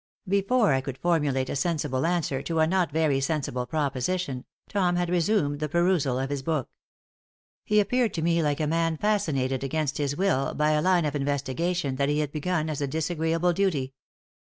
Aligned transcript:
Before 0.27 0.73
I 0.73 0.81
could 0.81 0.97
formulate 0.97 1.47
a 1.51 1.55
sensible 1.55 2.07
answer 2.07 2.41
to 2.41 2.57
a 2.57 2.65
not 2.65 2.91
very 2.91 3.19
sensible 3.21 3.67
proposition 3.67 4.45
Tom 4.67 4.95
had 4.95 5.11
resumed 5.11 5.59
the 5.59 5.69
perusal 5.69 6.17
of 6.17 6.31
his 6.31 6.41
book. 6.41 6.71
He 7.63 7.79
appeared 7.79 8.11
to 8.15 8.23
me 8.23 8.41
like 8.41 8.59
a 8.59 8.65
man 8.65 8.97
fascinated 8.97 9.63
against 9.63 9.99
his 9.99 10.17
will 10.17 10.55
by 10.55 10.71
a 10.71 10.81
line 10.81 11.05
of 11.05 11.15
investigation 11.15 11.97
that 11.97 12.09
he 12.09 12.17
had 12.17 12.31
begun 12.31 12.67
as 12.67 12.81
a 12.81 12.87
disagreeable 12.87 13.53
duty. 13.53 13.93